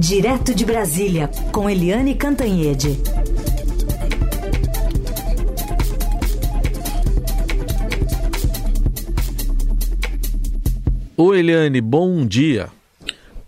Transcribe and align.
Direto 0.00 0.54
de 0.54 0.64
Brasília, 0.64 1.28
com 1.50 1.68
Eliane 1.68 2.14
Cantanhede. 2.14 3.00
Oi, 11.16 11.40
Eliane, 11.40 11.80
bom 11.80 12.24
dia. 12.24 12.68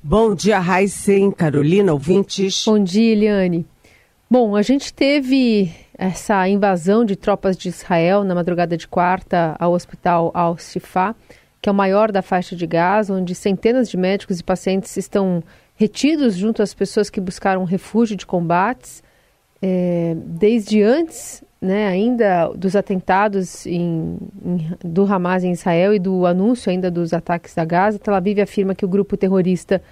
Bom 0.03 0.35
dia, 0.35 0.59
Raíssen, 0.59 1.31
Carolina, 1.31 1.93
ouvintes. 1.93 2.65
Bom 2.67 2.83
dia, 2.83 3.13
Eliane. 3.13 3.65
Bom, 4.29 4.57
a 4.57 4.63
gente 4.63 4.93
teve 4.93 5.73
essa 5.97 6.49
invasão 6.49 7.05
de 7.05 7.15
tropas 7.15 7.57
de 7.57 7.69
Israel 7.69 8.25
na 8.25 8.35
madrugada 8.35 8.77
de 8.77 8.89
quarta 8.89 9.55
ao 9.57 9.73
hospital 9.73 10.33
Al-Shifa, 10.35 11.15
que 11.63 11.69
é 11.69 11.73
o 11.73 11.75
maior 11.75 12.11
da 12.11 12.23
faixa 12.23 12.57
de 12.57 12.67
Gaza, 12.67 13.15
onde 13.15 13.37
centenas 13.37 13.89
de 13.89 13.97
médicos 13.97 14.41
e 14.41 14.43
pacientes 14.43 14.97
estão 14.97 15.45
retidos 15.81 16.37
junto 16.37 16.63
às 16.63 16.75
pessoas 16.75 17.09
que 17.09 17.19
buscaram 17.23 17.65
refúgio 17.65 18.15
de 18.15 18.27
combates. 18.27 19.03
É, 19.63 20.15
desde 20.15 20.83
antes, 20.83 21.43
né, 21.59 21.87
ainda 21.87 22.49
dos 22.49 22.77
atentados 22.77 23.65
em, 23.65 24.19
em, 24.45 24.77
do 24.85 25.11
Hamas 25.11 25.43
em 25.43 25.53
Israel 25.53 25.95
e 25.95 25.99
do 25.99 26.27
anúncio 26.27 26.71
ainda 26.71 26.91
dos 26.91 27.15
ataques 27.15 27.55
da 27.55 27.65
Gaza, 27.65 27.99
Tel 27.99 28.15
Aviv 28.15 28.43
afirma 28.43 28.75
que 28.75 28.85
o 28.85 28.89
grupo 28.89 29.17
terrorista 29.17 29.83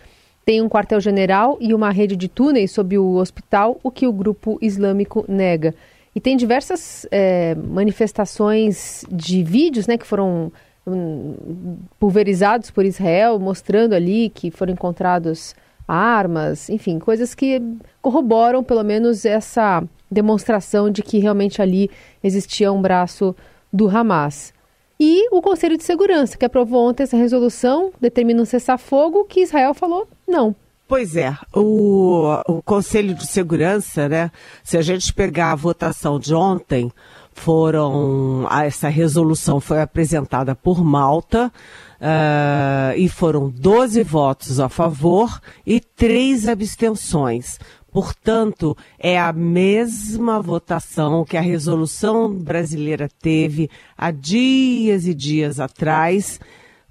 tem 0.44 0.60
um 0.60 0.68
quartel-general 0.68 1.56
e 1.58 1.72
uma 1.72 1.90
rede 1.90 2.16
de 2.16 2.28
túneis 2.28 2.70
sob 2.70 2.98
o 2.98 3.14
hospital, 3.14 3.80
o 3.82 3.90
que 3.90 4.06
o 4.06 4.12
grupo 4.12 4.58
islâmico 4.60 5.24
nega. 5.26 5.74
E 6.14 6.20
tem 6.20 6.36
diversas 6.36 7.06
é, 7.10 7.54
manifestações 7.54 9.06
de 9.10 9.42
vídeos 9.42 9.86
né, 9.86 9.96
que 9.96 10.06
foram 10.06 10.52
um, 10.86 11.78
pulverizados 11.98 12.70
por 12.70 12.84
Israel, 12.84 13.38
mostrando 13.38 13.94
ali 13.94 14.28
que 14.28 14.50
foram 14.50 14.74
encontrados 14.74 15.54
armas, 15.88 16.68
enfim, 16.68 16.98
coisas 16.98 17.34
que 17.34 17.62
corroboram 18.02 18.62
pelo 18.62 18.84
menos 18.84 19.24
essa 19.24 19.82
demonstração 20.10 20.90
de 20.90 21.02
que 21.02 21.18
realmente 21.18 21.62
ali 21.62 21.90
existia 22.22 22.70
um 22.70 22.80
braço 22.80 23.34
do 23.72 23.88
Hamas. 23.88 24.52
E 25.00 25.28
o 25.30 25.40
Conselho 25.40 25.76
de 25.76 25.84
Segurança, 25.84 26.36
que 26.36 26.44
aprovou 26.44 26.88
ontem 26.88 27.04
essa 27.04 27.16
resolução, 27.16 27.92
determina 28.00 28.42
um 28.42 28.44
cessar-fogo, 28.44 29.24
que 29.24 29.40
Israel 29.40 29.72
falou 29.72 30.06
não. 30.26 30.54
Pois 30.88 31.16
é, 31.16 31.34
o, 31.54 32.42
o 32.46 32.62
Conselho 32.62 33.14
de 33.14 33.26
Segurança, 33.26 34.08
né? 34.08 34.30
Se 34.64 34.76
a 34.76 34.82
gente 34.82 35.12
pegar 35.12 35.52
a 35.52 35.56
votação 35.56 36.18
de 36.18 36.34
ontem, 36.34 36.90
foram 37.38 38.46
essa 38.50 38.88
resolução 38.88 39.60
foi 39.60 39.80
apresentada 39.80 40.54
por 40.54 40.84
Malta 40.84 41.52
uh, 42.00 42.96
e 42.96 43.08
foram 43.08 43.50
12 43.50 44.02
votos 44.02 44.60
a 44.60 44.68
favor 44.68 45.40
e 45.66 45.80
três 45.80 46.48
abstenções. 46.48 47.58
Portanto, 47.90 48.76
é 48.98 49.18
a 49.18 49.32
mesma 49.32 50.40
votação 50.40 51.24
que 51.24 51.36
a 51.36 51.40
resolução 51.40 52.32
brasileira 52.32 53.08
teve 53.20 53.70
há 53.96 54.10
dias 54.10 55.06
e 55.06 55.14
dias 55.14 55.58
atrás, 55.58 56.38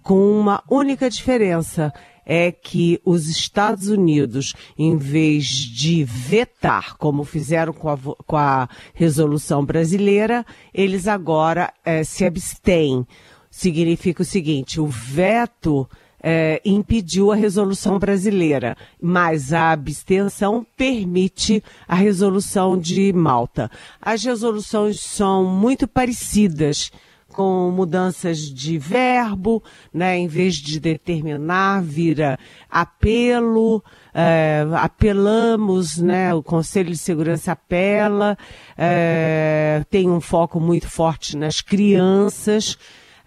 com 0.02 0.40
uma 0.40 0.64
única 0.70 1.10
diferença 1.10 1.94
é 2.30 2.52
que 2.52 3.00
os 3.06 3.30
Estados 3.30 3.88
Unidos, 3.88 4.54
em 4.78 4.98
vez 4.98 5.46
de 5.48 6.04
vetar, 6.04 6.98
como 6.98 7.24
fizeram 7.24 7.72
com 7.72 7.88
a, 7.88 7.98
com 7.98 8.36
a 8.36 8.68
resolução 8.94 9.64
brasileira, 9.64 10.46
eles 10.74 11.08
agora 11.08 11.72
é, 11.86 12.04
se 12.04 12.26
abstêm. 12.26 13.08
Significa 13.50 14.22
o 14.22 14.26
seguinte: 14.26 14.80
o 14.80 14.88
veto 14.88 15.88
é, 16.22 16.62
impediu 16.66 17.32
a 17.32 17.36
resolução 17.36 18.00
brasileira, 18.00 18.76
mas 19.02 19.54
a 19.54 19.72
abstenção 19.72 20.66
permite 20.76 21.64
a 21.88 21.96
resolução 21.96 22.78
de 22.78 23.14
Malta. 23.14 23.70
As 24.02 24.24
resoluções 24.24 25.00
são 25.00 25.46
muito 25.46 25.88
parecidas 25.88 26.92
com 27.30 27.70
mudanças 27.70 28.40
de 28.40 28.80
verbo, 28.80 29.62
né? 29.94 30.18
Em 30.18 30.28
vez 30.28 30.56
de 30.56 30.80
determinar, 30.80 31.84
vira 31.84 32.40
apelo, 32.68 33.84
é, 34.12 34.66
apelamos, 34.74 36.00
né? 36.00 36.34
O 36.34 36.42
Conselho 36.42 36.90
de 36.90 36.98
Segurança 36.98 37.52
apela, 37.52 38.36
é, 38.76 39.86
tem 39.90 40.10
um 40.10 40.20
foco 40.20 40.60
muito 40.60 40.90
forte 40.90 41.38
nas 41.38 41.62
crianças. 41.62 42.76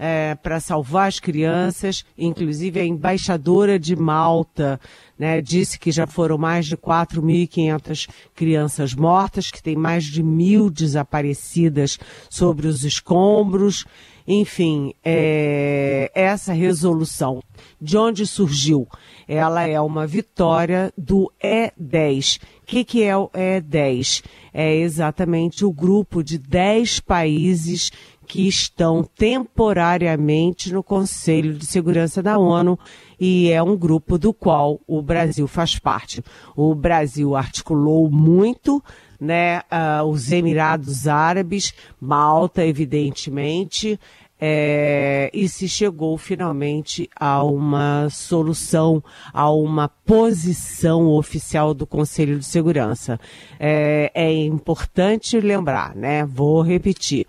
É, 0.02 0.34
para 0.34 0.58
salvar 0.60 1.08
as 1.08 1.20
crianças, 1.20 2.06
inclusive 2.16 2.80
a 2.80 2.84
embaixadora 2.86 3.78
de 3.78 3.94
Malta 3.94 4.80
né, 5.20 5.42
disse 5.42 5.78
que 5.78 5.92
já 5.92 6.06
foram 6.06 6.38
mais 6.38 6.64
de 6.64 6.78
4.500 6.78 8.08
crianças 8.34 8.94
mortas, 8.94 9.50
que 9.50 9.62
tem 9.62 9.76
mais 9.76 10.04
de 10.04 10.22
mil 10.22 10.70
desaparecidas 10.70 11.98
sobre 12.30 12.66
os 12.66 12.84
escombros. 12.84 13.84
Enfim, 14.26 14.94
é, 15.04 16.10
essa 16.14 16.54
resolução, 16.54 17.42
de 17.78 17.98
onde 17.98 18.26
surgiu? 18.26 18.88
Ela 19.28 19.66
é 19.66 19.78
uma 19.78 20.06
vitória 20.06 20.90
do 20.96 21.30
E10. 21.44 22.40
O 22.62 22.66
que, 22.66 22.82
que 22.82 23.02
é 23.02 23.14
o 23.14 23.28
E10? 23.28 24.24
É 24.54 24.74
exatamente 24.74 25.66
o 25.66 25.72
grupo 25.72 26.22
de 26.22 26.38
10 26.38 27.00
países 27.00 27.90
que 28.30 28.46
estão 28.46 29.02
temporariamente 29.02 30.72
no 30.72 30.84
Conselho 30.84 31.52
de 31.52 31.66
Segurança 31.66 32.22
da 32.22 32.38
ONU 32.38 32.78
e 33.18 33.50
é 33.50 33.60
um 33.60 33.76
grupo 33.76 34.16
do 34.16 34.32
qual 34.32 34.78
o 34.86 35.02
Brasil 35.02 35.48
faz 35.48 35.80
parte. 35.80 36.22
O 36.54 36.72
Brasil 36.72 37.34
articulou 37.34 38.08
muito, 38.08 38.80
né, 39.20 39.62
uh, 39.62 40.04
os 40.04 40.30
Emirados 40.30 41.08
Árabes, 41.08 41.74
Malta, 42.00 42.64
evidentemente, 42.64 43.98
é, 44.40 45.28
e 45.34 45.48
se 45.48 45.68
chegou 45.68 46.16
finalmente 46.16 47.10
a 47.16 47.42
uma 47.42 48.08
solução, 48.10 49.02
a 49.34 49.50
uma 49.50 49.88
posição 49.88 51.08
oficial 51.08 51.74
do 51.74 51.84
Conselho 51.84 52.38
de 52.38 52.46
Segurança. 52.46 53.18
É, 53.58 54.12
é 54.14 54.32
importante 54.32 55.40
lembrar, 55.40 55.96
né? 55.96 56.24
Vou 56.24 56.62
repetir. 56.62 57.26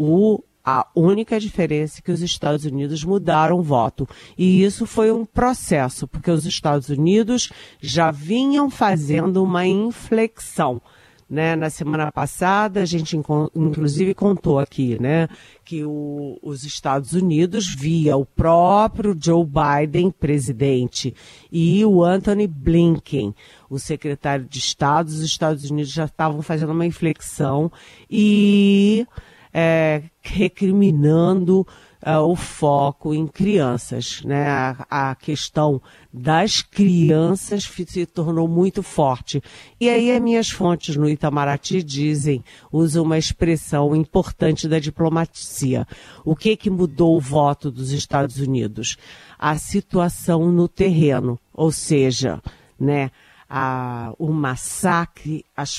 O 0.00 0.42
a 0.70 0.86
única 0.94 1.40
diferença 1.40 1.98
é 1.98 2.02
que 2.02 2.12
os 2.12 2.20
Estados 2.20 2.66
Unidos 2.66 3.02
mudaram 3.02 3.58
o 3.58 3.62
voto. 3.62 4.06
E 4.36 4.62
isso 4.62 4.84
foi 4.84 5.10
um 5.10 5.24
processo, 5.24 6.06
porque 6.06 6.30
os 6.30 6.44
Estados 6.44 6.90
Unidos 6.90 7.50
já 7.80 8.10
vinham 8.10 8.68
fazendo 8.68 9.42
uma 9.42 9.66
inflexão. 9.66 10.82
Né? 11.28 11.56
Na 11.56 11.70
semana 11.70 12.12
passada, 12.12 12.82
a 12.82 12.84
gente 12.84 13.16
inclusive 13.16 14.12
contou 14.12 14.58
aqui, 14.58 15.00
né, 15.00 15.28
que 15.62 15.84
o, 15.84 16.38
os 16.42 16.64
Estados 16.64 17.12
Unidos, 17.12 17.66
via 17.66 18.16
o 18.16 18.24
próprio 18.24 19.14
Joe 19.18 19.44
Biden, 19.44 20.10
presidente, 20.10 21.14
e 21.52 21.84
o 21.84 22.02
Anthony 22.02 22.46
Blinken, 22.46 23.34
o 23.68 23.78
secretário 23.78 24.46
de 24.46 24.58
Estado, 24.58 25.08
os 25.08 25.20
Estados 25.20 25.70
Unidos 25.70 25.92
já 25.92 26.06
estavam 26.06 26.40
fazendo 26.40 26.72
uma 26.72 26.86
inflexão 26.86 27.70
e 28.10 29.06
é, 29.52 30.02
recriminando 30.20 31.66
uh, 32.04 32.20
o 32.20 32.36
foco 32.36 33.14
em 33.14 33.26
crianças. 33.26 34.22
Né? 34.24 34.46
A, 34.48 35.10
a, 35.10 35.14
questão 35.14 35.80
das 36.12 36.62
crianças 36.62 37.64
se 37.64 38.06
tornou 38.06 38.48
muito 38.48 38.82
forte. 38.82 39.42
E 39.80 39.88
aí 39.88 40.12
as 40.12 40.22
minhas 40.22 40.50
fontes 40.50 40.96
no 40.96 41.08
Itamaraty 41.08 41.82
dizem, 41.82 42.44
usam 42.72 43.04
uma 43.04 43.18
expressão 43.18 43.94
importante 43.94 44.68
da 44.68 44.78
diplomacia. 44.78 45.86
O 46.24 46.36
que 46.36 46.56
que 46.56 46.70
mudou 46.70 47.16
o 47.16 47.20
voto 47.20 47.70
dos 47.70 47.92
Estados 47.92 48.38
Unidos? 48.38 48.96
A 49.38 49.56
situação 49.56 50.50
no 50.50 50.68
terreno, 50.68 51.38
ou 51.52 51.70
seja, 51.70 52.40
né, 52.78 53.10
a, 53.48 54.12
o 54.18 54.32
massacre, 54.32 55.44
as 55.56 55.78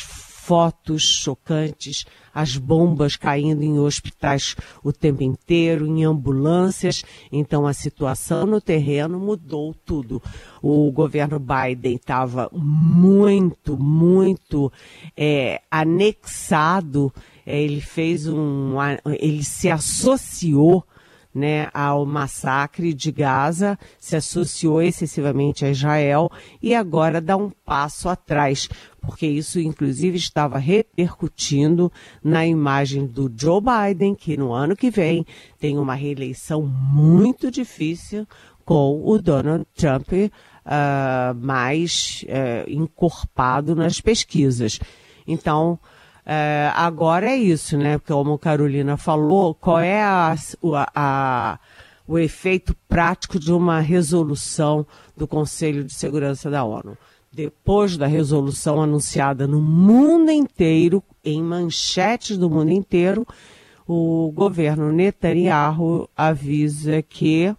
fotos 0.50 1.04
chocantes, 1.04 2.06
as 2.34 2.58
bombas 2.58 3.16
caindo 3.16 3.62
em 3.62 3.78
hospitais 3.78 4.56
o 4.84 4.92
tempo 4.92 5.22
inteiro, 5.22 5.86
em 5.86 6.04
ambulâncias. 6.04 7.06
Então 7.32 7.68
a 7.68 7.74
situação 7.74 8.48
no 8.48 8.60
terreno 8.60 9.20
mudou 9.20 9.76
tudo. 9.86 10.20
O 10.60 10.92
governo 10.92 11.40
Biden 11.40 11.98
estava 11.98 12.50
muito, 12.52 13.78
muito 13.78 14.72
é, 15.16 15.62
anexado. 15.70 17.14
É, 17.46 17.62
ele 17.62 17.82
fez 17.82 18.28
um, 18.28 18.74
ele 19.20 19.44
se 19.44 19.70
associou 19.70 20.84
né, 21.34 21.70
ao 21.74 22.06
massacre 22.06 22.94
de 22.94 23.12
Gaza, 23.12 23.78
se 24.00 24.16
associou 24.16 24.82
excessivamente 24.82 25.64
a 25.64 25.70
Israel 25.70 26.32
e 26.62 26.74
agora 26.74 27.22
dá 27.22 27.38
um 27.38 27.50
passo 27.50 28.10
atrás, 28.10 28.68
porque 29.02 29.28
isso 29.28 29.60
inclusive 29.60 30.18
estava 30.18 30.58
repercutindo 30.58 31.92
na 32.24 32.46
imagem 32.46 33.06
do 33.06 33.32
Joe 33.36 33.62
Biden, 33.62 34.16
que 34.16 34.36
no 34.36 34.52
ano 34.52 34.76
que 34.76 34.90
vem 34.90 35.26
tem 35.60 35.78
uma 35.78 35.94
reeleição 35.94 36.62
muito 36.62 37.52
difícil 37.52 38.28
com 38.66 39.02
o 39.04 39.18
Donald 39.20 39.66
Trump 39.76 40.12
uh, 40.12 41.36
mais 41.36 42.24
uh, 42.26 42.70
encorpado 42.70 43.76
nas 43.76 44.00
pesquisas. 44.00 44.80
Então, 45.26 45.80
uh, 46.26 46.72
agora 46.76 47.30
é 47.30 47.36
isso, 47.36 47.78
né? 47.78 48.00
Como 48.00 48.34
a 48.34 48.40
Carolina 48.40 48.98
falou, 48.98 49.54
qual 49.54 49.80
é 49.80 50.02
a, 50.02 50.36
a, 50.74 50.92
a, 50.96 51.60
o 52.08 52.18
efeito 52.18 52.76
prático 52.88 53.40
de 53.40 53.52
uma 53.52 53.80
resolução 53.80 54.86
do 55.16 55.28
Conselho 55.28 55.84
de 55.84 55.94
Segurança 55.94 56.50
da 56.50 56.64
ONU? 56.64 56.98
Depois 57.32 57.96
da 57.96 58.08
resolução 58.08 58.82
anunciada 58.82 59.48
no 59.48 59.62
mundo 59.62 60.32
inteiro, 60.32 61.04
em 61.24 61.42
manchetes 61.44 62.38
do 62.38 62.50
mundo 62.50 62.72
inteiro, 62.72 63.26
o 63.88 64.32
governo 64.34 64.92
Netanyahu 64.92 66.10
avisa 66.16 67.02
que 67.02 67.56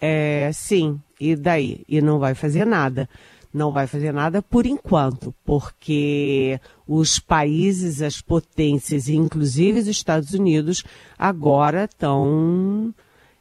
é, 0.00 0.50
sim, 0.52 1.00
e 1.18 1.34
daí? 1.34 1.82
E 1.88 2.02
não 2.02 2.18
vai 2.18 2.34
fazer 2.34 2.66
nada. 2.66 3.08
Não 3.54 3.70
vai 3.70 3.86
fazer 3.86 4.12
nada 4.12 4.42
por 4.42 4.66
enquanto, 4.66 5.32
porque 5.44 6.58
os 6.88 7.20
países, 7.20 8.02
as 8.02 8.20
potências, 8.20 9.08
inclusive 9.08 9.78
os 9.78 9.86
Estados 9.86 10.34
Unidos, 10.34 10.82
agora 11.16 11.84
estão 11.84 12.92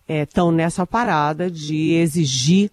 estão 0.07 0.49
é, 0.49 0.51
nessa 0.51 0.85
parada 0.85 1.49
de 1.49 1.93
exigir 1.93 2.69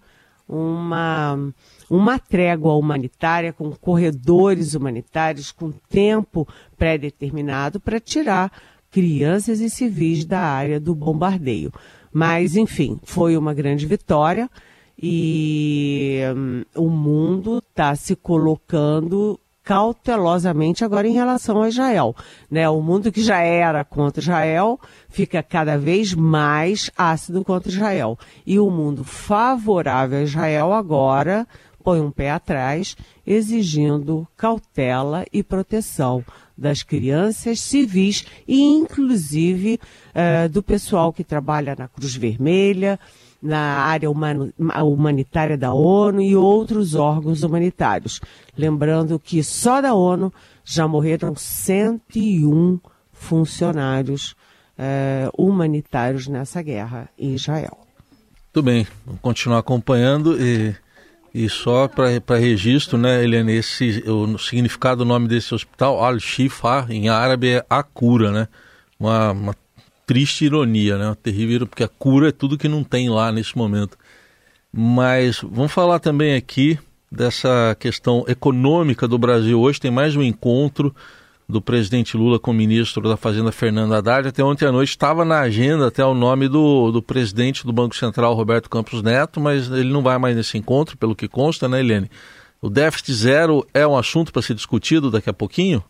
uma, 0.47 1.51
uma 1.89 2.19
trégua 2.19 2.75
humanitária, 2.75 3.51
com 3.51 3.71
corredores 3.71 4.75
humanitários, 4.75 5.51
com 5.51 5.71
tempo 5.71 6.47
pré-determinado 6.77 7.79
para 7.79 7.99
tirar 7.99 8.51
crianças 8.91 9.61
e 9.61 9.69
civis 9.69 10.25
da 10.25 10.41
área 10.41 10.79
do 10.79 10.93
bombardeio. 10.93 11.73
Mas, 12.13 12.55
enfim, 12.55 12.99
foi 13.03 13.35
uma 13.35 13.53
grande 13.53 13.87
vitória 13.87 14.47
e 15.01 16.19
um, 16.35 16.63
o 16.75 16.89
mundo 16.89 17.57
está 17.57 17.95
se 17.95 18.15
colocando 18.15 19.39
cautelosamente 19.63 20.83
agora 20.83 21.07
em 21.07 21.13
relação 21.13 21.61
a 21.61 21.69
Israel. 21.69 22.15
Né? 22.49 22.67
O 22.69 22.81
mundo 22.81 23.11
que 23.11 23.23
já 23.23 23.39
era 23.39 23.83
contra 23.83 24.21
Israel 24.21 24.79
fica 25.09 25.41
cada 25.41 25.77
vez 25.77 26.13
mais 26.13 26.91
ácido 26.97 27.43
contra 27.43 27.71
Israel. 27.71 28.17
E 28.45 28.59
o 28.59 28.69
mundo 28.69 29.03
favorável 29.03 30.19
a 30.19 30.23
Israel 30.23 30.73
agora 30.73 31.47
põe 31.83 31.99
um 31.99 32.11
pé 32.11 32.31
atrás, 32.31 32.95
exigindo 33.25 34.27
cautela 34.37 35.25
e 35.33 35.41
proteção 35.41 36.23
das 36.55 36.83
crianças 36.83 37.59
civis 37.59 38.25
e 38.47 38.61
inclusive 38.61 39.79
uh, 40.09 40.47
do 40.49 40.61
pessoal 40.61 41.11
que 41.11 41.23
trabalha 41.23 41.75
na 41.77 41.87
Cruz 41.87 42.15
Vermelha, 42.15 42.99
na 43.41 43.83
área 43.83 44.09
humanitária 44.09 45.57
da 45.57 45.73
ONU 45.73 46.21
e 46.21 46.35
outros 46.35 46.93
órgãos 46.95 47.43
humanitários. 47.43 48.21
Lembrando 48.57 49.19
que 49.19 49.43
só 49.43 49.81
da 49.81 49.93
ONU 49.93 50.31
já 50.63 50.87
morreram 50.87 51.35
101 51.35 52.79
funcionários 53.11 54.35
uh, 54.77 55.31
humanitários 55.37 56.27
nessa 56.27 56.61
guerra 56.61 57.09
em 57.17 57.33
Israel. 57.33 57.79
Tudo 58.53 58.65
bem, 58.65 58.85
vamos 59.05 59.21
continuar 59.21 59.59
acompanhando 59.59 60.39
e 60.39 60.75
e 61.33 61.47
só 61.47 61.87
para 61.87 62.37
registro, 62.37 62.97
né, 62.97 63.23
Eliane, 63.23 63.53
esse, 63.53 64.03
o 64.05 64.37
significado 64.37 64.97
do 64.97 65.05
nome 65.05 65.29
desse 65.29 65.55
hospital, 65.55 66.03
Al-Shifa, 66.03 66.85
em 66.89 67.07
árabe 67.07 67.51
é 67.51 67.65
a 67.69 67.81
cura, 67.81 68.31
né? 68.31 68.47
Uma, 68.99 69.31
uma 69.31 69.55
triste 70.11 70.43
ironia, 70.43 70.97
né? 70.97 71.05
Uma 71.05 71.15
terrível, 71.15 71.65
porque 71.65 71.85
a 71.85 71.87
cura 71.87 72.27
é 72.27 72.31
tudo 72.33 72.57
que 72.57 72.67
não 72.67 72.83
tem 72.83 73.09
lá 73.09 73.31
nesse 73.31 73.57
momento. 73.57 73.97
Mas 74.69 75.39
vamos 75.41 75.71
falar 75.71 75.99
também 75.99 76.35
aqui 76.35 76.77
dessa 77.09 77.77
questão 77.79 78.25
econômica 78.27 79.07
do 79.07 79.17
Brasil. 79.17 79.57
Hoje 79.57 79.79
tem 79.79 79.89
mais 79.89 80.13
um 80.13 80.21
encontro 80.21 80.93
do 81.47 81.61
presidente 81.61 82.17
Lula 82.17 82.37
com 82.39 82.51
o 82.51 82.53
ministro 82.53 83.07
da 83.07 83.15
Fazenda 83.15 83.53
Fernando 83.53 83.93
Haddad. 83.93 84.27
Até 84.27 84.43
ontem 84.43 84.65
à 84.65 84.71
noite 84.73 84.89
estava 84.89 85.23
na 85.23 85.39
agenda 85.39 85.87
até 85.87 86.03
o 86.03 86.13
nome 86.13 86.49
do, 86.49 86.91
do 86.91 87.01
presidente 87.01 87.65
do 87.65 87.71
Banco 87.71 87.95
Central, 87.95 88.33
Roberto 88.33 88.69
Campos 88.69 89.01
Neto, 89.01 89.39
mas 89.39 89.71
ele 89.71 89.93
não 89.93 90.03
vai 90.03 90.17
mais 90.17 90.35
nesse 90.35 90.57
encontro, 90.57 90.97
pelo 90.97 91.15
que 91.15 91.29
consta, 91.29 91.69
né, 91.69 91.79
Helene? 91.79 92.11
O 92.61 92.69
déficit 92.69 93.13
zero 93.13 93.65
é 93.73 93.87
um 93.87 93.95
assunto 93.95 94.33
para 94.33 94.41
ser 94.41 94.55
discutido 94.55 95.09
daqui 95.09 95.29
a 95.29 95.33
pouquinho? 95.33 95.81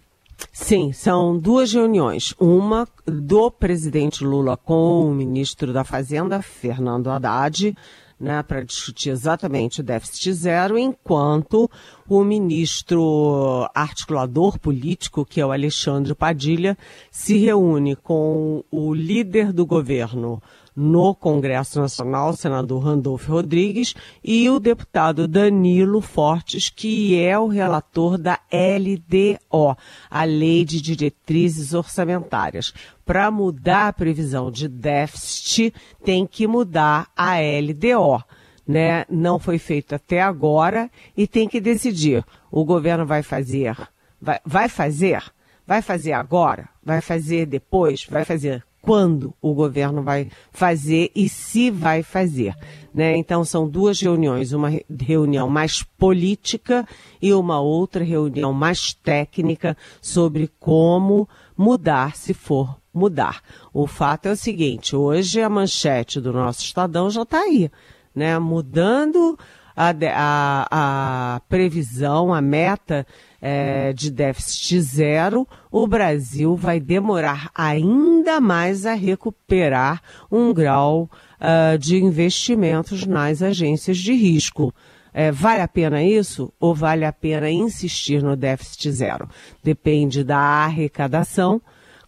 Sim, 0.51 0.91
são 0.91 1.37
duas 1.37 1.73
reuniões. 1.73 2.33
Uma 2.39 2.87
do 3.05 3.49
presidente 3.51 4.23
Lula 4.23 4.57
com 4.57 5.05
o 5.09 5.13
ministro 5.13 5.73
da 5.73 5.83
Fazenda, 5.83 6.41
Fernando 6.41 7.09
Haddad, 7.09 7.75
né, 8.21 8.43
para 8.43 8.63
discutir 8.63 9.09
exatamente 9.09 9.81
o 9.81 9.83
déficit 9.83 10.31
zero, 10.33 10.77
enquanto 10.77 11.69
o 12.07 12.23
ministro 12.23 13.67
articulador 13.73 14.59
político, 14.59 15.25
que 15.25 15.41
é 15.41 15.45
o 15.45 15.51
Alexandre 15.51 16.13
Padilha, 16.13 16.77
se 17.09 17.37
reúne 17.37 17.95
com 17.95 18.63
o 18.69 18.93
líder 18.93 19.51
do 19.51 19.65
governo 19.65 20.41
no 20.75 21.13
Congresso 21.13 21.79
Nacional, 21.79 22.29
o 22.29 22.35
senador 22.35 22.83
Randolfo 22.83 23.31
Rodrigues, 23.31 23.93
e 24.23 24.49
o 24.49 24.59
deputado 24.59 25.27
Danilo 25.27 26.01
Fortes, 26.01 26.69
que 26.69 27.19
é 27.21 27.37
o 27.37 27.47
relator 27.47 28.17
da 28.17 28.39
LDO, 28.51 29.77
a 30.09 30.23
Lei 30.23 30.63
de 30.63 30.81
Diretrizes 30.81 31.73
Orçamentárias. 31.73 32.73
Para 33.05 33.29
mudar 33.29 33.87
a 33.87 33.93
previsão 33.93 34.49
de 34.49 34.67
déficit, 34.67 35.73
tem 36.03 36.25
que 36.25 36.47
mudar 36.47 37.09
a 37.15 37.35
LDO. 37.39 38.23
Né? 38.67 39.05
Não 39.09 39.37
foi 39.37 39.57
feito 39.57 39.95
até 39.95 40.21
agora 40.21 40.89
e 41.17 41.27
tem 41.27 41.49
que 41.49 41.59
decidir. 41.59 42.23
O 42.49 42.63
governo 42.63 43.05
vai 43.05 43.21
fazer, 43.21 43.75
vai, 44.21 44.39
vai 44.45 44.69
fazer, 44.69 45.21
vai 45.67 45.81
fazer 45.81 46.13
agora, 46.13 46.69
vai 46.81 47.01
fazer 47.01 47.45
depois, 47.45 48.05
vai 48.05 48.23
fazer 48.23 48.63
quando 48.81 49.33
o 49.41 49.53
governo 49.53 50.01
vai 50.01 50.29
fazer 50.51 51.11
e 51.15 51.29
se 51.29 51.69
vai 51.69 52.01
fazer. 52.01 52.55
Né? 52.93 53.15
Então, 53.15 53.45
são 53.45 53.69
duas 53.69 53.99
reuniões, 54.01 54.51
uma 54.51 54.69
reunião 54.99 55.49
mais 55.49 55.83
política 55.83 56.85
e 57.21 57.33
uma 57.33 57.59
outra 57.59 58.03
reunião 58.03 58.51
mais 58.51 58.93
técnica 58.93 59.77
sobre 60.01 60.49
como 60.59 61.29
mudar 61.55 62.15
se 62.15 62.33
for 62.33 62.75
mudar. 62.93 63.41
O 63.73 63.87
fato 63.87 64.27
é 64.27 64.31
o 64.31 64.35
seguinte: 64.35 64.95
hoje 64.95 65.41
a 65.41 65.49
manchete 65.49 66.19
do 66.19 66.33
nosso 66.33 66.63
Estadão 66.63 67.09
já 67.09 67.21
está 67.21 67.39
aí, 67.39 67.71
né? 68.13 68.37
mudando 68.39 69.37
a, 69.81 70.67
a, 70.69 71.35
a 71.35 71.39
previsão, 71.41 72.31
a 72.31 72.39
meta 72.39 73.05
é, 73.41 73.91
de 73.93 74.11
déficit 74.11 74.79
zero, 74.81 75.47
o 75.71 75.87
Brasil 75.87 76.55
vai 76.55 76.79
demorar 76.79 77.49
ainda 77.55 78.39
mais 78.39 78.85
a 78.85 78.93
recuperar 78.93 80.01
um 80.31 80.53
grau 80.53 81.09
uh, 81.39 81.77
de 81.79 81.97
investimentos 81.97 83.07
nas 83.07 83.41
agências 83.41 83.97
de 83.97 84.13
risco. 84.13 84.71
É, 85.13 85.31
vale 85.31 85.61
a 85.61 85.67
pena 85.67 86.01
isso 86.03 86.53
ou 86.59 86.75
vale 86.75 87.03
a 87.03 87.11
pena 87.11 87.49
insistir 87.49 88.21
no 88.21 88.35
déficit 88.35 88.91
zero? 88.91 89.27
Depende 89.63 90.23
da 90.23 90.37
arrecadação 90.37 91.59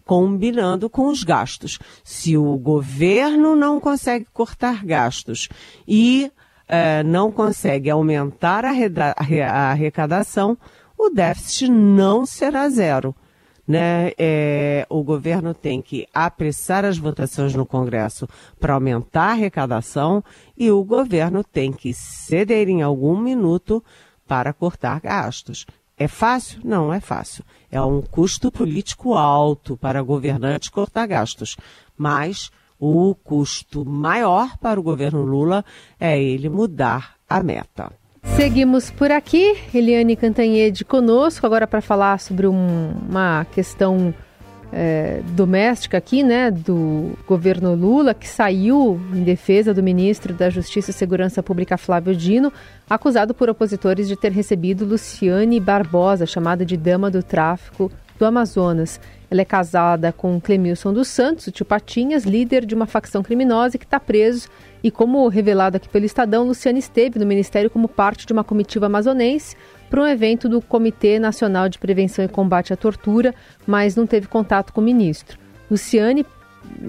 combinando 0.06 0.88
com 0.88 1.08
os 1.08 1.24
gastos. 1.24 1.78
Se 2.04 2.36
o 2.36 2.56
governo 2.56 3.56
não 3.56 3.80
consegue 3.80 4.26
cortar 4.32 4.84
gastos 4.84 5.48
e 5.88 6.30
é, 6.68 7.02
não 7.02 7.30
consegue 7.30 7.90
aumentar 7.90 8.64
a, 8.64 8.70
a 8.70 9.70
arrecadação, 9.70 10.56
o 10.96 11.10
déficit 11.10 11.70
não 11.70 12.24
será 12.24 12.68
zero. 12.68 13.14
Né? 13.66 14.12
É, 14.18 14.86
o 14.90 15.02
governo 15.02 15.54
tem 15.54 15.80
que 15.80 16.06
apressar 16.12 16.84
as 16.84 16.98
votações 16.98 17.54
no 17.54 17.64
Congresso 17.64 18.28
para 18.60 18.74
aumentar 18.74 19.28
a 19.28 19.32
arrecadação 19.32 20.22
e 20.56 20.70
o 20.70 20.84
governo 20.84 21.42
tem 21.42 21.72
que 21.72 21.94
ceder 21.94 22.68
em 22.68 22.82
algum 22.82 23.18
minuto 23.18 23.82
para 24.26 24.52
cortar 24.52 25.00
gastos. 25.00 25.64
É 25.96 26.08
fácil? 26.08 26.60
Não 26.64 26.92
é 26.92 27.00
fácil. 27.00 27.44
É 27.70 27.80
um 27.80 28.02
custo 28.02 28.50
político 28.50 29.14
alto 29.14 29.76
para 29.76 30.02
governantes 30.02 30.68
cortar 30.68 31.06
gastos. 31.06 31.56
Mas 31.96 32.50
o 32.84 33.14
custo 33.14 33.82
maior 33.84 34.58
para 34.58 34.78
o 34.78 34.82
governo 34.82 35.22
Lula 35.22 35.64
é 35.98 36.20
ele 36.20 36.50
mudar 36.50 37.14
a 37.28 37.42
meta. 37.42 37.90
Seguimos 38.36 38.90
por 38.90 39.10
aqui, 39.10 39.56
Eliane 39.72 40.16
Cantanhede 40.16 40.84
conosco, 40.84 41.46
agora 41.46 41.66
para 41.66 41.80
falar 41.80 42.18
sobre 42.20 42.46
um, 42.46 42.92
uma 43.08 43.46
questão 43.52 44.12
é, 44.70 45.22
doméstica 45.30 45.96
aqui, 45.96 46.22
né, 46.22 46.50
do 46.50 47.12
governo 47.26 47.74
Lula, 47.74 48.12
que 48.12 48.28
saiu 48.28 49.00
em 49.14 49.22
defesa 49.22 49.72
do 49.72 49.82
ministro 49.82 50.34
da 50.34 50.50
Justiça 50.50 50.90
e 50.90 50.94
Segurança 50.94 51.42
Pública, 51.42 51.78
Flávio 51.78 52.14
Dino, 52.14 52.52
acusado 52.90 53.32
por 53.32 53.48
opositores 53.48 54.08
de 54.08 54.16
ter 54.16 54.32
recebido 54.32 54.84
Luciane 54.84 55.58
Barbosa, 55.60 56.26
chamada 56.26 56.66
de 56.66 56.76
dama 56.76 57.10
do 57.10 57.22
tráfico, 57.22 57.90
do 58.18 58.24
Amazonas. 58.24 59.00
Ela 59.30 59.40
é 59.40 59.44
casada 59.44 60.12
com 60.12 60.40
Clemilson 60.40 60.92
dos 60.92 61.08
Santos, 61.08 61.46
o 61.46 61.50
tio 61.50 61.64
Patinhas, 61.66 62.24
líder 62.24 62.64
de 62.64 62.74
uma 62.74 62.86
facção 62.86 63.22
criminosa 63.22 63.78
que 63.78 63.84
está 63.84 63.98
preso. 63.98 64.48
E 64.82 64.90
como 64.90 65.26
revelado 65.28 65.76
aqui 65.76 65.88
pelo 65.88 66.04
Estadão, 66.04 66.44
Luciana 66.44 66.78
esteve 66.78 67.18
no 67.18 67.26
Ministério 67.26 67.70
como 67.70 67.88
parte 67.88 68.26
de 68.26 68.32
uma 68.32 68.44
comitiva 68.44 68.86
amazonense 68.86 69.56
para 69.90 70.02
um 70.02 70.06
evento 70.06 70.48
do 70.48 70.60
Comitê 70.60 71.18
Nacional 71.18 71.68
de 71.68 71.78
Prevenção 71.78 72.24
e 72.24 72.28
Combate 72.28 72.72
à 72.72 72.76
Tortura, 72.76 73.34
mas 73.66 73.96
não 73.96 74.06
teve 74.06 74.26
contato 74.26 74.72
com 74.72 74.80
o 74.80 74.84
ministro. 74.84 75.38
Luciane 75.70 76.26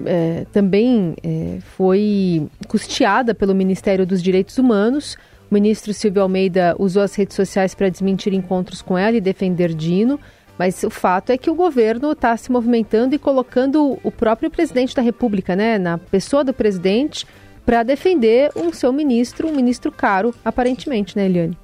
é, 0.04 0.46
também 0.52 1.14
é, 1.22 1.58
foi 1.76 2.46
custeada 2.68 3.34
pelo 3.34 3.54
Ministério 3.54 4.06
dos 4.06 4.22
Direitos 4.22 4.58
Humanos. 4.58 5.16
O 5.50 5.54
ministro 5.54 5.94
Silvio 5.94 6.22
Almeida 6.22 6.74
usou 6.78 7.02
as 7.02 7.14
redes 7.14 7.36
sociais 7.36 7.74
para 7.74 7.88
desmentir 7.88 8.34
encontros 8.34 8.82
com 8.82 8.98
ela 8.98 9.16
e 9.16 9.20
defender 9.20 9.72
Dino. 9.72 10.18
Mas 10.58 10.82
o 10.82 10.90
fato 10.90 11.30
é 11.30 11.38
que 11.38 11.50
o 11.50 11.54
governo 11.54 12.12
está 12.12 12.36
se 12.36 12.50
movimentando 12.50 13.14
e 13.14 13.18
colocando 13.18 13.98
o 14.02 14.10
próprio 14.10 14.50
presidente 14.50 14.94
da 14.94 15.02
República, 15.02 15.54
né, 15.54 15.78
na 15.78 15.98
pessoa 15.98 16.42
do 16.42 16.52
presidente, 16.52 17.26
para 17.64 17.82
defender 17.82 18.50
um 18.56 18.72
seu 18.72 18.92
ministro, 18.92 19.48
um 19.48 19.54
ministro 19.54 19.90
caro, 19.90 20.34
aparentemente, 20.44 21.16
né, 21.16 21.26
Eliane? 21.26 21.58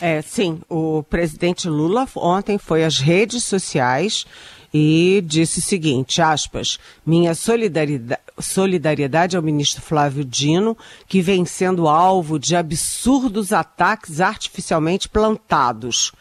É, 0.00 0.20
sim. 0.22 0.60
O 0.68 1.02
presidente 1.04 1.68
Lula 1.68 2.06
ontem 2.16 2.58
foi 2.58 2.84
às 2.84 2.98
redes 2.98 3.44
sociais 3.44 4.26
e 4.72 5.22
disse 5.24 5.60
o 5.60 5.62
seguinte, 5.62 6.20
aspas, 6.20 6.78
minha 7.06 7.32
solidariedade, 7.34 8.20
solidariedade 8.40 9.36
ao 9.36 9.42
ministro 9.42 9.80
Flávio 9.80 10.24
Dino, 10.24 10.76
que 11.06 11.20
vem 11.20 11.44
sendo 11.44 11.86
alvo 11.86 12.40
de 12.40 12.56
absurdos 12.56 13.52
ataques 13.52 14.20
artificialmente 14.20 15.08
plantados. 15.08 16.12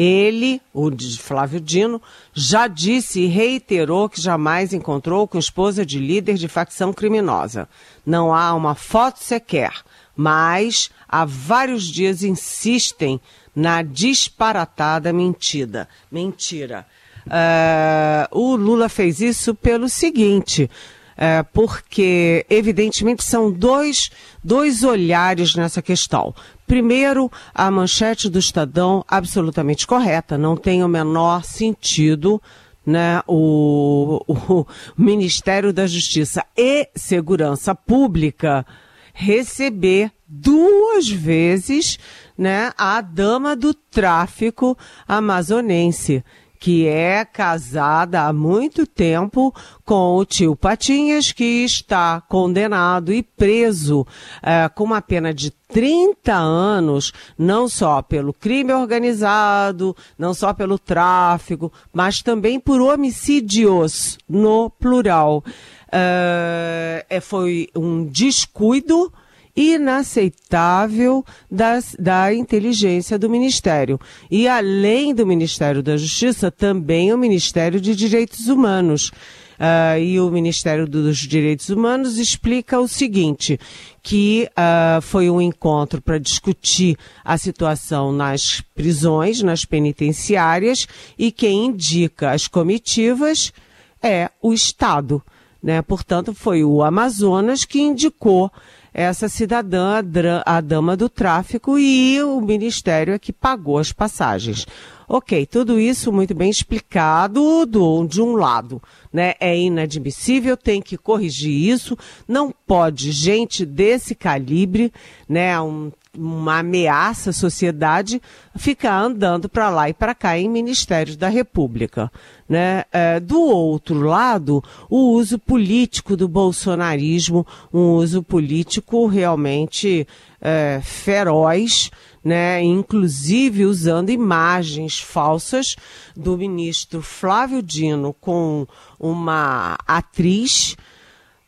Ele, 0.00 0.62
o 0.72 0.92
Flávio 1.18 1.60
Dino, 1.60 2.00
já 2.32 2.68
disse 2.68 3.22
e 3.22 3.26
reiterou 3.26 4.08
que 4.08 4.20
jamais 4.20 4.72
encontrou 4.72 5.26
com 5.26 5.40
esposa 5.40 5.84
de 5.84 5.98
líder 5.98 6.34
de 6.34 6.46
facção 6.46 6.92
criminosa. 6.92 7.68
Não 8.06 8.32
há 8.32 8.54
uma 8.54 8.76
foto 8.76 9.18
sequer, 9.18 9.72
mas 10.14 10.88
há 11.08 11.24
vários 11.24 11.82
dias 11.82 12.22
insistem 12.22 13.20
na 13.52 13.82
disparatada 13.82 15.12
mentira. 15.12 15.88
Mentira. 16.12 16.86
Uh, 17.26 18.38
o 18.38 18.54
Lula 18.54 18.88
fez 18.88 19.20
isso 19.20 19.52
pelo 19.52 19.88
seguinte. 19.88 20.70
Uh, 21.18 21.44
porque, 21.52 22.46
evidentemente, 22.48 23.24
são 23.24 23.50
dois, 23.50 24.08
dois 24.42 24.84
olhares 24.84 25.56
nessa 25.56 25.82
questão. 25.82 26.32
Primeiro, 26.64 27.28
a 27.52 27.68
manchete 27.72 28.28
do 28.28 28.38
Estadão, 28.38 29.04
absolutamente 29.08 29.84
correta, 29.84 30.38
não 30.38 30.56
tem 30.56 30.84
o 30.84 30.88
menor 30.88 31.44
sentido 31.44 32.40
né, 32.86 33.20
o, 33.26 34.22
o 34.28 34.66
Ministério 34.96 35.72
da 35.72 35.86
Justiça 35.86 36.44
e 36.56 36.88
Segurança 36.94 37.74
Pública 37.74 38.64
receber 39.12 40.12
duas 40.26 41.08
vezes 41.08 41.98
né, 42.36 42.72
a 42.78 43.00
dama 43.00 43.56
do 43.56 43.74
tráfico 43.74 44.78
amazonense 45.06 46.24
que 46.58 46.86
é 46.86 47.24
casada 47.24 48.22
há 48.22 48.32
muito 48.32 48.86
tempo 48.86 49.54
com 49.84 50.16
o 50.16 50.24
tio 50.24 50.56
Patinhas, 50.56 51.32
que 51.32 51.64
está 51.64 52.20
condenado 52.28 53.12
e 53.12 53.22
preso 53.22 54.06
é, 54.42 54.68
com 54.68 54.84
uma 54.84 55.00
pena 55.00 55.32
de 55.32 55.50
30 55.50 56.34
anos, 56.34 57.12
não 57.36 57.68
só 57.68 58.02
pelo 58.02 58.32
crime 58.32 58.72
organizado, 58.72 59.94
não 60.18 60.34
só 60.34 60.52
pelo 60.52 60.78
tráfico, 60.78 61.72
mas 61.92 62.22
também 62.22 62.58
por 62.58 62.80
homicídios, 62.80 64.18
no 64.28 64.70
plural. 64.70 65.44
É, 65.92 67.18
foi 67.22 67.68
um 67.74 68.04
descuido 68.04 69.12
inaceitável 69.58 71.24
das, 71.50 71.96
da 71.98 72.32
inteligência 72.32 73.18
do 73.18 73.28
Ministério. 73.28 73.98
E 74.30 74.46
além 74.46 75.12
do 75.12 75.26
Ministério 75.26 75.82
da 75.82 75.96
Justiça, 75.96 76.48
também 76.48 77.12
o 77.12 77.18
Ministério 77.18 77.80
de 77.80 77.96
Direitos 77.96 78.46
Humanos. 78.46 79.10
Uh, 79.58 79.98
e 79.98 80.20
o 80.20 80.30
Ministério 80.30 80.86
dos 80.86 81.18
Direitos 81.18 81.68
Humanos 81.68 82.16
explica 82.16 82.78
o 82.78 82.86
seguinte, 82.86 83.58
que 84.00 84.48
uh, 84.52 85.02
foi 85.02 85.28
um 85.28 85.40
encontro 85.40 86.00
para 86.00 86.16
discutir 86.18 86.96
a 87.24 87.36
situação 87.36 88.12
nas 88.12 88.62
prisões, 88.76 89.42
nas 89.42 89.64
penitenciárias, 89.64 90.86
e 91.18 91.32
quem 91.32 91.66
indica 91.66 92.30
as 92.30 92.46
comitivas 92.46 93.52
é 94.00 94.30
o 94.40 94.52
Estado. 94.52 95.20
Né? 95.60 95.82
Portanto, 95.82 96.32
foi 96.32 96.62
o 96.62 96.80
Amazonas 96.80 97.64
que 97.64 97.80
indicou 97.80 98.52
essa 98.92 99.28
cidadã, 99.28 100.02
a 100.44 100.60
dama 100.60 100.96
do 100.96 101.08
tráfico, 101.08 101.78
e 101.78 102.22
o 102.22 102.40
Ministério 102.40 103.14
é 103.14 103.18
que 103.18 103.32
pagou 103.32 103.78
as 103.78 103.92
passagens. 103.92 104.66
Ok, 105.08 105.46
tudo 105.46 105.80
isso 105.80 106.12
muito 106.12 106.34
bem 106.34 106.50
explicado 106.50 107.64
do, 107.64 108.06
de 108.06 108.20
um 108.20 108.36
lado, 108.36 108.82
né? 109.10 109.34
É 109.40 109.58
inadmissível, 109.58 110.54
tem 110.54 110.82
que 110.82 110.98
corrigir 110.98 111.50
isso. 111.50 111.96
Não 112.26 112.52
pode 112.66 113.10
gente 113.10 113.64
desse 113.64 114.14
calibre, 114.14 114.92
né? 115.26 115.58
Um 115.60 115.90
uma 116.18 116.58
ameaça 116.58 117.30
à 117.30 117.32
sociedade 117.32 118.20
ficar 118.56 119.00
andando 119.00 119.48
para 119.48 119.70
lá 119.70 119.88
e 119.88 119.94
para 119.94 120.14
cá 120.14 120.36
em 120.36 120.48
ministérios 120.48 121.16
da 121.16 121.28
República. 121.28 122.10
Né? 122.48 122.84
É, 122.92 123.20
do 123.20 123.40
outro 123.40 124.00
lado, 124.00 124.62
o 124.90 125.12
uso 125.12 125.38
político 125.38 126.16
do 126.16 126.26
bolsonarismo, 126.26 127.46
um 127.72 127.92
uso 127.92 128.22
político 128.22 129.06
realmente 129.06 130.06
é, 130.40 130.80
feroz, 130.82 131.90
né? 132.24 132.62
inclusive 132.62 133.64
usando 133.64 134.10
imagens 134.10 134.98
falsas 134.98 135.76
do 136.16 136.36
ministro 136.36 137.00
Flávio 137.00 137.62
Dino 137.62 138.14
com 138.20 138.66
uma 138.98 139.78
atriz. 139.86 140.76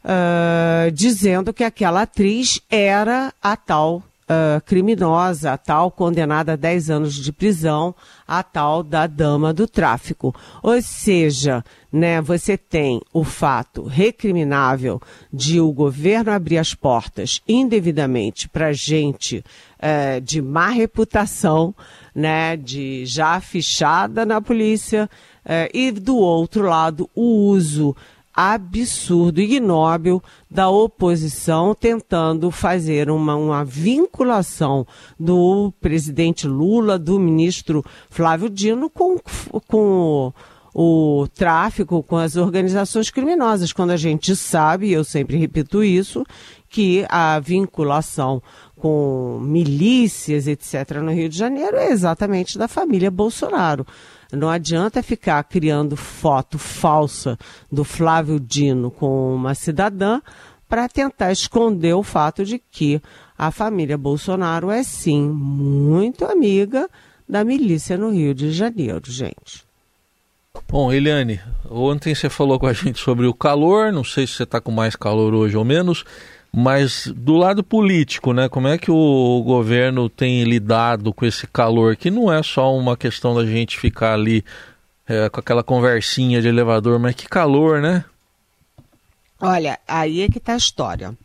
Uh, 0.03 0.91
dizendo 0.93 1.53
que 1.53 1.63
aquela 1.63 2.01
atriz 2.01 2.59
era 2.71 3.35
a 3.43 3.55
tal 3.55 4.03
uh, 4.31 4.61
criminosa, 4.65 5.53
a 5.53 5.59
tal 5.59 5.91
condenada 5.91 6.53
a 6.53 6.57
10 6.57 6.91
anos 6.91 7.15
de 7.15 7.33
prisão, 7.33 7.95
a 8.27 8.43
tal 8.43 8.83
da 8.83 9.07
dama 9.07 9.53
do 9.53 9.67
tráfico. 9.67 10.35
Ou 10.63 10.81
seja, 10.81 11.65
né, 11.93 12.21
você 12.21 12.57
tem 12.57 13.01
o 13.13 13.25
fato 13.25 13.83
recriminável 13.83 15.01
de 15.33 15.61
o 15.61 15.73
governo 15.73 16.31
abrir 16.31 16.59
as 16.59 16.73
portas 16.73 17.41
indevidamente 17.49 18.49
para 18.49 18.73
gente 18.73 19.45
uh, 19.79 20.21
de 20.21 20.41
má 20.41 20.69
reputação, 20.69 21.75
né, 22.15 22.57
de 22.57 23.05
já 23.05 23.41
fichada 23.41 24.25
na 24.25 24.41
polícia, 24.41 25.11
uh, 25.45 25.69
e 25.75 25.91
do 25.91 26.17
outro 26.17 26.63
lado 26.63 27.11
o 27.15 27.49
uso 27.49 27.97
absurdo, 28.35 29.41
ignóbil 29.41 30.23
da 30.51 30.69
oposição 30.69 31.75
tentando 31.75 32.51
fazer 32.51 33.11
uma, 33.11 33.35
uma 33.37 33.65
vinculação 33.65 34.87
do 35.19 35.73
presidente 35.81 36.47
Lula, 36.47 36.99
do 36.99 37.19
ministro 37.19 37.85
Flávio 38.09 38.49
Dino 38.49 38.89
com, 38.89 39.19
com 39.67 40.33
o, 40.75 41.27
tráfico, 41.35 42.03
com 42.03 42.17
as 42.17 42.37
organizações 42.37 43.11
criminosas, 43.11 43.73
quando 43.73 43.91
a 43.91 43.97
gente 43.97 44.37
sabe, 44.37 44.93
eu 44.93 45.05
sempre 45.05 45.37
repito 45.37 45.83
isso, 45.83 46.25
que 46.69 47.05
a 47.09 47.39
vinculação 47.41 48.43
com 48.77 49.39
milícias, 49.43 50.47
etc., 50.47 50.99
no 51.03 51.13
Rio 51.13 51.29
de 51.29 51.37
Janeiro 51.37 51.77
é 51.77 51.91
exatamente 51.91 52.57
da 52.57 52.67
família 52.67 53.11
Bolsonaro. 53.11 53.87
Não 54.33 54.49
adianta 54.49 55.03
ficar 55.03 55.43
criando 55.45 55.97
foto 55.97 56.57
falsa 56.57 57.37
do 57.71 57.85
Flávio 57.85 58.39
Dino 58.39 58.91
com 58.91 59.35
uma 59.35 59.55
cidadã 59.55 60.21
para 60.69 60.89
tentar 60.89 61.33
esconder 61.33 61.95
o 61.95 62.03
fato 62.03 62.45
de 62.45 62.59
que 62.59 63.03
a 63.37 63.51
família 63.51 63.99
Bolsonaro 63.99 64.71
é 64.71 64.85
sim 64.85 65.29
muito 65.29 66.25
amiga 66.25 66.89
da 67.29 67.45
milícia 67.45 67.99
no 67.99 68.11
Rio 68.11 68.33
de 68.33 68.53
Janeiro, 68.53 69.03
gente. 69.11 69.70
Bom, 70.69 70.93
Eliane, 70.93 71.41
ontem 71.69 72.15
você 72.15 72.29
falou 72.29 72.59
com 72.59 72.67
a 72.67 72.73
gente 72.73 72.99
sobre 73.01 73.27
o 73.27 73.35
calor, 73.35 73.93
não 73.93 74.05
sei 74.05 74.27
se 74.27 74.35
você 74.35 74.43
está 74.45 74.61
com 74.61 74.71
mais 74.71 74.95
calor 74.95 75.35
hoje 75.35 75.57
ou 75.57 75.65
menos, 75.65 76.05
mas 76.53 77.07
do 77.15 77.37
lado 77.37 77.63
político, 77.63 78.33
né? 78.33 78.49
Como 78.49 78.69
é 78.69 78.79
que 78.79 78.91
o 78.91 79.43
governo 79.45 80.09
tem 80.09 80.45
lidado 80.45 81.13
com 81.13 81.25
esse 81.25 81.47
calor? 81.47 81.97
Que 81.97 82.11
não 82.11 82.33
é 82.33 82.43
só 82.43 82.77
uma 82.77 82.97
questão 82.97 83.35
da 83.35 83.45
gente 83.45 83.79
ficar 83.79 84.15
ali 84.15 84.45
é, 85.09 85.29
com 85.29 85.41
aquela 85.41 85.63
conversinha 85.63 86.41
de 86.41 86.49
elevador, 86.49 86.99
mas 86.99 87.15
que 87.15 87.29
calor, 87.29 87.81
né? 87.81 88.05
Olha, 89.41 89.79
aí 89.89 90.23
é 90.23 90.29
que 90.29 90.39
está 90.39 90.55
a 90.55 90.57
história. 90.57 91.17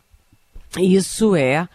Isso 0.78 1.36
é 1.36 1.68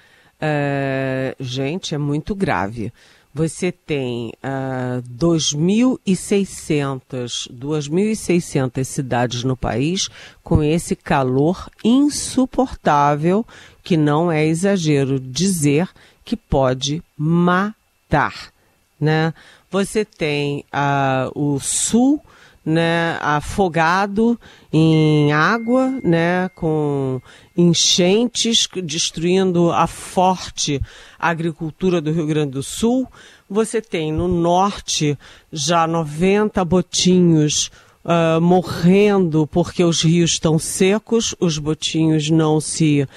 É, 0.44 1.36
gente, 1.39 1.94
é 1.94 2.00
muito 2.00 2.34
grave. 2.34 2.91
Você 3.34 3.72
tem 3.72 4.34
uh, 4.44 5.02
2.600 5.10 7.50
2.600 7.50 8.84
cidades 8.84 9.44
no 9.44 9.56
país 9.56 10.10
com 10.44 10.62
esse 10.62 10.96
calor 10.96 11.70
insuportável, 11.84 13.46
que 13.84 13.96
não 13.96 14.32
é 14.32 14.46
exagero 14.46 15.20
dizer 15.20 15.90
que 16.26 16.36
pode 16.36 17.02
matar, 17.18 18.52
né? 19.00 19.34
Você 19.70 20.04
tem 20.04 20.66
uh, 20.74 21.32
o 21.34 21.60
sul 21.60 22.22
né, 22.63 23.18
afogado 23.22 24.39
em 24.72 25.32
água, 25.34 26.00
né, 26.03 26.50
com 26.50 27.20
enchentes 27.58 28.68
destruindo 28.84 29.72
a 29.72 29.88
forte 29.88 30.80
agricultura 31.20 32.00
do 32.00 32.12
Rio 32.12 32.27
Grande 32.27 32.51
do 32.51 32.63
Sul. 32.63 33.08
Você 33.50 33.82
tem 33.82 34.12
no 34.12 34.27
norte 34.27 35.18
já 35.51 35.86
90 35.86 36.63
botinhos 36.63 37.72
Uh, 38.03 38.41
morrendo 38.41 39.46
porque 39.46 39.84
os 39.84 40.01
rios 40.01 40.31
estão 40.31 40.58
secos, 40.58 41.36
os 41.39 41.60
botinhos 41.60 42.31
não 42.31 42.60
se 42.60 43.03
uh, 43.03 43.08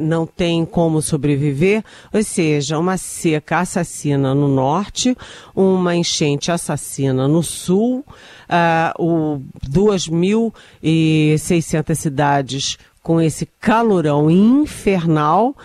não 0.00 0.24
têm 0.24 0.64
como 0.64 1.02
sobreviver, 1.02 1.82
ou 2.12 2.22
seja, 2.22 2.78
uma 2.78 2.96
seca 2.96 3.58
assassina 3.58 4.32
no 4.36 4.46
norte, 4.46 5.16
uma 5.52 5.96
enchente 5.96 6.52
assassina 6.52 7.26
no 7.26 7.42
sul, 7.42 8.04
uh, 8.48 8.92
o 9.02 9.42
2.600 9.68 11.94
cidades 11.96 12.78
com 13.02 13.20
esse 13.20 13.46
calorão 13.60 14.30
infernal, 14.30 15.56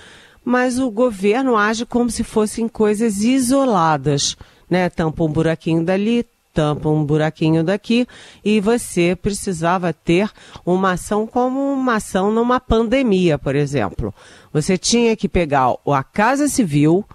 mas 0.43 0.79
o 0.79 0.89
governo 0.89 1.55
age 1.55 1.85
como 1.85 2.09
se 2.09 2.23
fossem 2.23 2.67
coisas 2.67 3.23
isoladas, 3.23 4.35
né? 4.69 4.89
Tampa 4.89 5.23
um 5.23 5.27
buraquinho 5.27 5.83
dali, 5.83 6.25
tampa 6.53 6.89
um 6.89 7.03
buraquinho 7.03 7.63
daqui 7.63 8.07
e 8.43 8.59
você 8.59 9.15
precisava 9.15 9.93
ter 9.93 10.29
uma 10.65 10.91
ação 10.93 11.25
como 11.25 11.73
uma 11.73 11.95
ação 11.95 12.31
numa 12.31 12.59
pandemia, 12.59 13.37
por 13.37 13.55
exemplo. 13.55 14.13
Você 14.51 14.77
tinha 14.77 15.15
que 15.15 15.29
pegar 15.29 15.73
a 15.87 16.03
Casa 16.03 16.47
Civil 16.47 17.05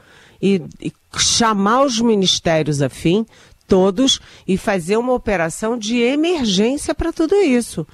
e, 0.40 0.62
e 0.81 0.93
chamar 1.19 1.83
os 1.83 2.00
ministérios 2.00 2.83
afim, 2.83 3.26
todos, 3.66 4.21
e 4.47 4.57
fazer 4.57 4.97
uma 4.97 5.12
operação 5.12 5.78
de 5.78 5.99
emergência 5.99 6.95
para 6.95 7.12
tudo 7.12 7.35
isso. 7.35 7.87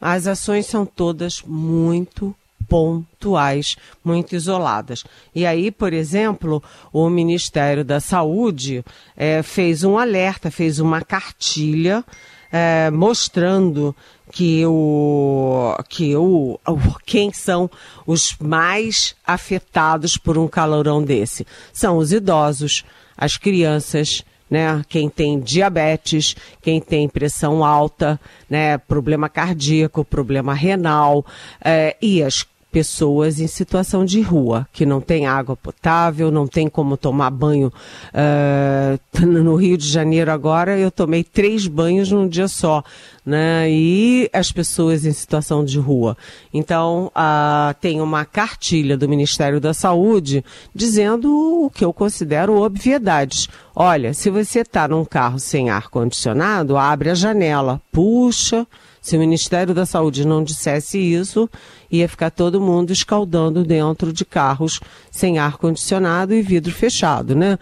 As 0.00 0.26
ações 0.26 0.66
são 0.66 0.86
todas 0.86 1.42
muito 1.42 2.34
pontuais, 2.68 3.76
muito 4.04 4.36
isoladas. 4.36 5.04
E 5.34 5.46
aí, 5.46 5.70
por 5.70 5.92
exemplo, 5.92 6.62
o 6.92 7.08
Ministério 7.08 7.84
da 7.84 8.00
Saúde 8.00 8.84
é, 9.16 9.42
fez 9.42 9.82
um 9.84 9.98
alerta, 9.98 10.50
fez 10.50 10.78
uma 10.78 11.00
cartilha 11.00 12.04
é, 12.52 12.90
mostrando 12.90 13.94
que 14.30 14.64
o 14.66 15.74
que 15.88 16.14
o, 16.16 16.58
quem 17.04 17.32
são 17.32 17.70
os 18.06 18.36
mais 18.38 19.14
afetados 19.26 20.16
por 20.16 20.36
um 20.36 20.46
calorão 20.46 21.02
desse 21.02 21.46
são 21.72 21.96
os 21.96 22.12
idosos, 22.12 22.84
as 23.16 23.36
crianças, 23.36 24.24
né? 24.50 24.82
Quem 24.88 25.08
tem 25.08 25.40
diabetes, 25.40 26.34
quem 26.62 26.80
tem 26.80 27.08
pressão 27.08 27.64
alta, 27.64 28.20
né? 28.48 28.78
Problema 28.78 29.28
cardíaco, 29.28 30.04
problema 30.04 30.54
renal 30.54 31.24
é, 31.62 31.96
e 32.00 32.22
as 32.22 32.46
pessoas 32.70 33.40
em 33.40 33.46
situação 33.46 34.04
de 34.04 34.20
rua, 34.20 34.66
que 34.72 34.84
não 34.84 35.00
tem 35.00 35.26
água 35.26 35.56
potável, 35.56 36.30
não 36.30 36.46
tem 36.46 36.68
como 36.68 36.96
tomar 36.96 37.30
banho. 37.30 37.72
Uh, 38.12 39.20
no 39.26 39.56
Rio 39.56 39.76
de 39.76 39.88
Janeiro 39.88 40.30
agora 40.30 40.78
eu 40.78 40.90
tomei 40.90 41.24
três 41.24 41.66
banhos 41.66 42.10
num 42.10 42.28
dia 42.28 42.46
só, 42.46 42.84
né? 43.24 43.70
E 43.70 44.28
as 44.32 44.52
pessoas 44.52 45.04
em 45.04 45.12
situação 45.12 45.64
de 45.64 45.78
rua. 45.78 46.16
Então 46.52 47.10
uh, 47.16 47.74
tem 47.80 48.00
uma 48.00 48.24
cartilha 48.24 48.96
do 48.96 49.08
Ministério 49.08 49.60
da 49.60 49.72
Saúde 49.72 50.44
dizendo 50.74 51.64
o 51.64 51.70
que 51.70 51.84
eu 51.84 51.92
considero 51.92 52.60
obviedades. 52.60 53.48
Olha, 53.74 54.12
se 54.12 54.28
você 54.28 54.60
está 54.60 54.86
num 54.86 55.04
carro 55.04 55.38
sem 55.38 55.70
ar 55.70 55.88
condicionado, 55.88 56.76
abre 56.76 57.10
a 57.10 57.14
janela, 57.14 57.80
puxa 57.90 58.66
se 59.08 59.16
o 59.16 59.18
Ministério 59.18 59.72
da 59.74 59.86
Saúde 59.86 60.26
não 60.26 60.44
dissesse 60.44 60.98
isso, 60.98 61.48
ia 61.90 62.06
ficar 62.06 62.30
todo 62.30 62.60
mundo 62.60 62.92
escaldando 62.92 63.64
dentro 63.64 64.12
de 64.12 64.22
carros 64.22 64.80
sem 65.10 65.38
ar-condicionado 65.38 66.34
e 66.34 66.42
vidro 66.42 66.70
fechado, 66.74 67.34
né? 67.34 67.54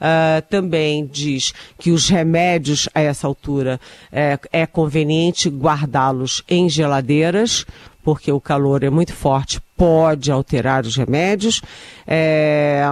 Uh, 0.00 0.40
também 0.48 1.04
diz 1.06 1.52
que 1.78 1.90
os 1.90 2.08
remédios 2.08 2.88
a 2.94 3.02
essa 3.02 3.26
altura 3.26 3.78
é, 4.10 4.38
é 4.50 4.64
conveniente 4.64 5.50
guardá-los 5.50 6.42
em 6.48 6.70
geladeiras, 6.70 7.66
porque 8.04 8.30
o 8.30 8.40
calor 8.40 8.84
é 8.84 8.90
muito 8.90 9.14
forte, 9.14 9.58
pode 9.76 10.30
alterar 10.30 10.84
os 10.84 10.94
remédios. 10.94 11.62
É, 12.06 12.84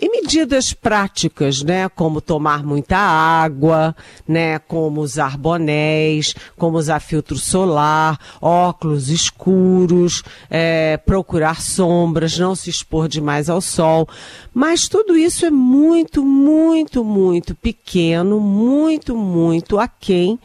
e 0.00 0.08
medidas 0.10 0.74
práticas, 0.74 1.62
né? 1.62 1.88
Como 1.88 2.20
tomar 2.20 2.62
muita 2.62 2.98
água, 2.98 3.96
né? 4.28 4.58
Como 4.58 5.00
usar 5.00 5.38
bonés, 5.38 6.34
como 6.56 6.76
usar 6.76 7.00
filtro 7.00 7.38
solar, 7.38 8.18
óculos 8.40 9.08
escuros, 9.08 10.22
é, 10.50 10.98
procurar 10.98 11.60
sombras, 11.62 12.38
não 12.38 12.54
se 12.54 12.68
expor 12.68 13.08
demais 13.08 13.48
ao 13.48 13.62
sol. 13.62 14.06
Mas 14.52 14.88
tudo 14.88 15.16
isso 15.16 15.46
é 15.46 15.50
muito, 15.50 16.22
muito, 16.22 17.02
muito 17.02 17.54
pequeno, 17.54 18.38
muito, 18.38 19.16
muito 19.16 19.78
aquém 19.78 20.38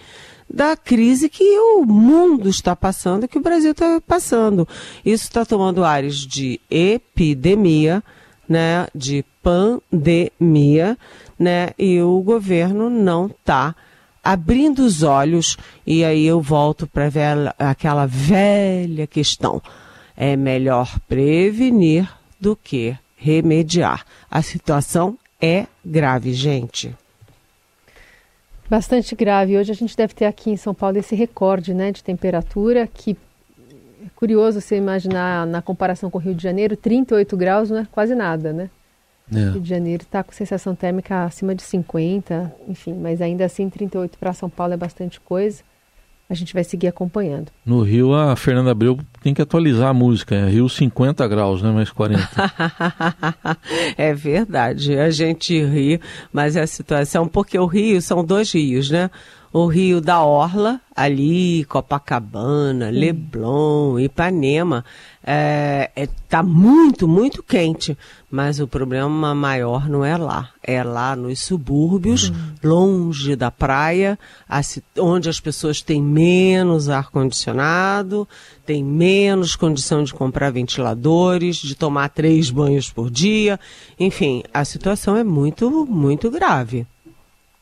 da 0.50 0.76
crise 0.76 1.30
que 1.30 1.60
o 1.60 1.86
mundo 1.86 2.48
está 2.50 2.76
passando, 2.76 3.28
que 3.28 3.38
o 3.38 3.42
Brasil 3.42 3.72
está 3.72 4.02
passando. 4.06 4.68
Isso 5.06 5.26
está 5.26 5.46
tomando 5.46 5.84
ares 5.84 6.16
de 6.18 6.60
epidemia, 6.70 8.04
né, 8.48 8.88
de 8.96 9.26
pandemia, 9.44 10.98
né, 11.38 11.72
e 11.78 12.02
o 12.02 12.22
governo 12.22 12.90
não 12.90 13.28
está 13.28 13.76
abrindo 14.24 14.80
os 14.80 15.04
olhos. 15.04 15.58
E 15.86 16.04
aí 16.04 16.26
eu 16.26 16.42
volto 16.42 16.88
para 16.88 17.10
aquela 17.60 18.06
velha 18.06 19.06
questão: 19.08 19.62
é 20.16 20.36
melhor 20.36 21.00
prevenir 21.08 22.10
do 22.40 22.56
que 22.56 22.98
remediar. 23.16 24.06
A 24.30 24.42
situação 24.42 25.18
é 25.42 25.68
grave, 25.84 26.34
gente. 26.34 26.96
Bastante 28.70 29.16
grave. 29.16 29.58
Hoje 29.58 29.72
a 29.72 29.76
gente 29.76 29.96
deve 29.96 30.14
ter 30.14 30.26
aqui 30.26 30.50
em 30.50 30.58
São 30.58 30.74
Paulo 30.74 30.98
esse 30.98 31.16
recorde 31.16 31.74
né, 31.74 31.92
de 31.92 32.04
temperatura 32.04 32.88
que 32.88 33.18
é 34.06 34.10
curioso 34.16 34.60
você 34.60 34.76
imaginar 34.76 35.48
na 35.48 35.62
comparação 35.62 36.10
com 36.10 36.18
o 36.18 36.22
Rio 36.22 36.36
de 36.36 36.44
Janeiro, 36.44 36.76
38 36.76 37.38
graus 37.38 37.70
não 37.70 37.80
é 37.80 37.88
quase 37.92 38.14
nada, 38.14 38.52
né? 38.52 38.70
É. 39.34 39.52
Rio 39.52 39.62
de 39.62 39.70
Janeiro 39.70 40.04
está 40.04 40.24
com 40.24 40.32
sensação 40.32 40.76
térmica 40.76 41.24
acima 41.24 41.54
de 41.56 41.62
50, 41.64 42.54
enfim, 42.68 42.94
mas 42.94 43.22
ainda 43.22 43.46
assim 43.46 43.70
38 43.70 44.18
para 44.18 44.34
São 44.34 44.50
Paulo 44.50 44.74
é 44.74 44.78
bastante 44.78 45.20
coisa 45.20 45.64
a 46.30 46.34
gente 46.34 46.54
vai 46.54 46.64
seguir 46.64 46.88
acompanhando. 46.88 47.52
No 47.66 47.82
Rio, 47.82 48.14
a 48.14 48.36
Fernanda 48.36 48.72
Abreu 48.72 49.00
tem 49.22 49.34
que 49.34 49.42
atualizar 49.42 49.90
a 49.90 49.94
música. 49.94 50.36
É 50.36 50.50
Rio 50.50 50.68
50 50.68 51.26
graus, 51.28 51.62
né? 51.62 51.72
Mais 51.72 51.90
40. 51.90 52.28
é 53.98 54.14
verdade. 54.14 54.98
A 55.00 55.10
gente 55.10 55.58
ri, 55.64 56.02
mas 56.32 56.56
é 56.56 56.62
a 56.62 56.68
situação, 56.68 57.28
porque 57.28 57.58
o 57.58 57.66
Rio 57.66 58.02
são 58.02 58.26
dois 58.26 58.52
rios, 58.52 58.90
né? 58.90 59.10
O 59.58 59.66
Rio 59.66 60.00
da 60.00 60.22
Orla, 60.22 60.80
ali, 60.96 61.66
Copacabana, 61.66 62.92
Leblon, 62.92 64.00
Ipanema, 64.00 64.86
está 65.20 65.32
é, 65.32 65.92
é, 65.96 66.08
tá 66.30 66.44
muito, 66.44 67.08
muito 67.08 67.42
quente. 67.42 67.98
Mas 68.30 68.60
o 68.60 68.68
problema 68.68 69.34
maior 69.34 69.90
não 69.90 70.06
é 70.06 70.16
lá, 70.16 70.50
é 70.62 70.84
lá 70.84 71.16
nos 71.16 71.44
subúrbios, 71.44 72.30
uhum. 72.30 72.36
longe 72.64 73.36
da 73.36 73.50
praia, 73.50 74.20
onde 75.00 75.28
as 75.28 75.40
pessoas 75.40 75.82
têm 75.82 76.04
menos 76.04 76.88
ar-condicionado, 76.88 78.28
têm 78.64 78.84
menos 78.84 79.56
condição 79.56 80.04
de 80.04 80.14
comprar 80.14 80.52
ventiladores, 80.52 81.56
de 81.56 81.74
tomar 81.74 82.10
três 82.10 82.52
banhos 82.52 82.92
por 82.92 83.10
dia. 83.10 83.60
Enfim, 84.00 84.44
a 84.54 84.64
situação 84.64 85.18
é 85.18 85.24
muito, 85.24 85.86
muito 85.88 86.30
grave. 86.30 86.86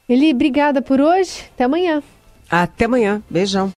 Eli, 0.08 0.32
obrigada 0.32 0.82
por 0.82 1.02
hoje. 1.02 1.46
Até 1.54 1.64
amanhã. 1.64 2.04
Até 2.50 2.86
amanhã. 2.86 3.22
Beijão. 3.30 3.74